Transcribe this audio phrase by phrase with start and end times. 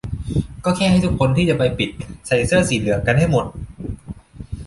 [0.65, 1.89] ก็แค่ให้ทุกคนที่จะไปปิด
[2.27, 3.45] ใส่เสื้อสีเหลืองกันให้หมด